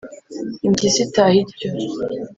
[0.67, 1.69] Impyisi itaha ityo,